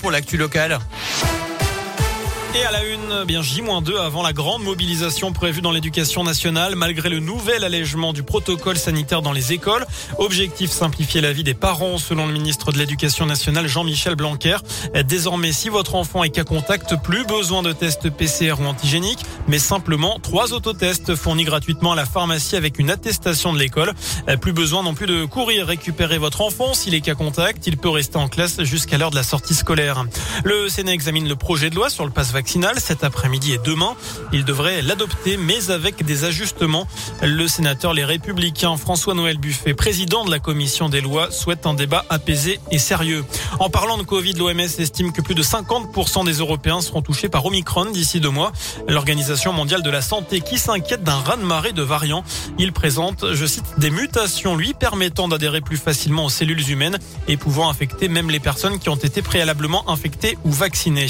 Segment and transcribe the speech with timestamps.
[0.00, 0.78] pour l'actu locale.
[2.56, 6.76] Et à la une, eh bien J-2 avant la grande mobilisation prévue dans l'éducation nationale,
[6.76, 9.84] malgré le nouvel allègement du protocole sanitaire dans les écoles.
[10.18, 14.58] Objectif simplifier la vie des parents, selon le ministre de l'Éducation nationale Jean-Michel Blanquer.
[15.04, 19.58] Désormais, si votre enfant est cas contact, plus besoin de tests PCR ou antigéniques, mais
[19.58, 23.94] simplement trois autotests fournis gratuitement à la pharmacie avec une attestation de l'école.
[24.40, 26.72] Plus besoin non plus de courir récupérer votre enfant.
[26.72, 30.04] S'il est cas contact, il peut rester en classe jusqu'à l'heure de la sortie scolaire.
[30.44, 32.12] Le Sénat examine le projet de loi sur le
[32.78, 33.94] cet après-midi et demain.
[34.32, 36.86] Il devrait l'adopter, mais avec des ajustements.
[37.22, 42.04] Le sénateur Les Républicains François-Noël Buffet, président de la commission des lois, souhaite un débat
[42.10, 43.24] apaisé et sérieux.
[43.58, 47.44] En parlant de Covid, l'OMS estime que plus de 50% des Européens seront touchés par
[47.46, 48.52] Omicron d'ici deux mois.
[48.88, 52.24] L'Organisation mondiale de la santé qui s'inquiète d'un raz-de-marée de variants.
[52.58, 57.36] Il présente, je cite, des mutations lui permettant d'adhérer plus facilement aux cellules humaines et
[57.36, 61.06] pouvant infecter même les personnes qui ont été préalablement infectées ou vaccinées.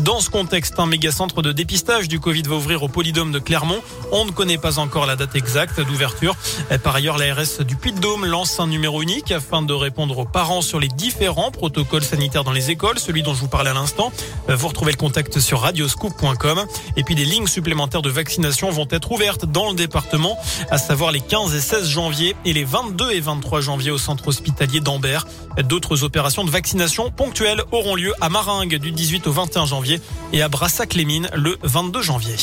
[0.00, 3.38] Dans ce contexte, un méga centre de dépistage du Covid va ouvrir au Polydôme de
[3.38, 3.80] Clermont.
[4.12, 6.36] On ne connaît pas encore la date exacte d'ouverture.
[6.82, 10.78] Par ailleurs, l'ARS du Puy-de-Dôme lance un numéro unique afin de répondre aux parents sur
[10.78, 14.12] les différents protocoles sanitaires dans les écoles, celui dont je vous parlais à l'instant.
[14.48, 16.64] Vous retrouvez le contact sur radioscoop.com.
[16.96, 20.38] Et puis des lignes supplémentaires de vaccination vont être ouvertes dans le département,
[20.70, 24.28] à savoir les 15 et 16 janvier et les 22 et 23 janvier au centre
[24.28, 25.26] hospitalier d'Ambert.
[25.64, 30.00] D'autres opérations de vaccination ponctuelles auront lieu à Maringue du 18 au 21 janvier
[30.32, 32.36] et à Brassac-les-Mines le 22 janvier.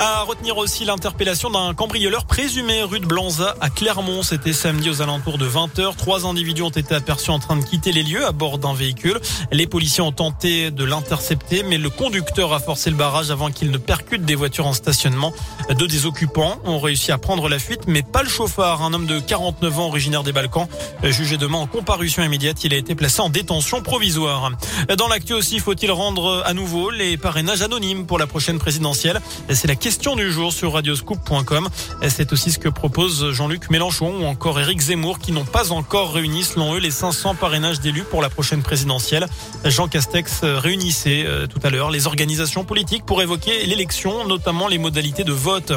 [0.00, 4.22] À retenir aussi l'interpellation d'un cambrioleur présumé rue de Blanza à Clermont.
[4.22, 5.96] C'était samedi aux alentours de 20h.
[5.96, 9.18] Trois individus ont été aperçus en train de quitter les lieux à bord d'un véhicule.
[9.50, 13.72] Les policiers ont tenté de l'intercepter, mais le conducteur a forcé le barrage avant qu'il
[13.72, 15.32] ne percute des voitures en stationnement.
[15.76, 19.06] Deux des occupants ont réussi à prendre la fuite, mais pas le chauffard, un homme
[19.06, 20.68] de 49 ans originaire des Balkans.
[21.02, 24.52] Jugé demain en comparution immédiate, il a été placé en détention provisoire.
[24.96, 29.20] Dans l'actu aussi, faut-il rendre à nouveau les parrainages anonymes pour la prochaine présidentielle?
[29.50, 31.68] C'est la question du jour sur radioscoop.com.
[32.08, 36.12] C'est aussi ce que propose Jean-Luc Mélenchon ou encore Éric Zemmour qui n'ont pas encore
[36.12, 39.26] réuni selon eux les 500 parrainages d'élus pour la prochaine présidentielle.
[39.64, 44.76] Jean Castex réunissait euh, tout à l'heure les organisations politiques pour évoquer l'élection, notamment les
[44.76, 45.72] modalités de vote.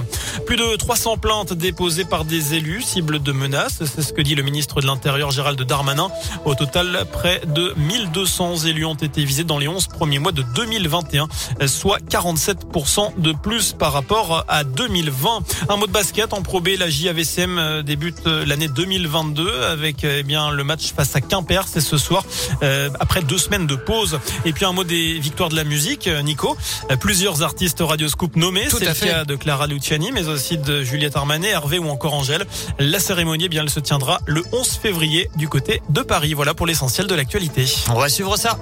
[0.45, 4.35] Plus de 300 plaintes déposées par des élus cibles de menaces, c'est ce que dit
[4.35, 6.09] le ministre de l'Intérieur Gérald Darmanin.
[6.43, 10.43] Au total, près de 1200 élus ont été visés dans les 11 premiers mois de
[10.53, 11.29] 2021,
[11.67, 15.43] soit 47% de plus par rapport rapport à 2020.
[15.69, 20.03] Un mot de basket en Pro B, la JAVCM euh, débute euh, l'année 2022 avec
[20.03, 22.23] euh, eh bien le match face à Quimper, c'est ce soir
[22.99, 24.19] après deux semaines de pause.
[24.43, 26.57] Et puis un mot des victoires de la musique, Nico.
[26.99, 31.49] Plusieurs artistes Radioscoop nommés, c'est le cas de Clara Luciani, mais aussi de Juliette Armanet,
[31.49, 32.45] Hervé ou encore Angèle.
[32.79, 36.33] La cérémonie, eh bien, elle se tiendra le 11 février du côté de Paris.
[36.33, 37.65] Voilà pour l'essentiel de l'actualité.
[37.89, 38.57] On va suivre ça.